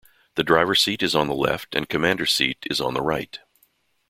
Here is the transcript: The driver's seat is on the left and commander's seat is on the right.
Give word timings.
The 0.33 0.43
driver's 0.43 0.81
seat 0.81 1.03
is 1.03 1.13
on 1.13 1.27
the 1.27 1.35
left 1.35 1.75
and 1.75 1.87
commander's 1.87 2.33
seat 2.33 2.65
is 2.71 2.81
on 2.81 2.95
the 2.95 3.03
right. 3.03 3.37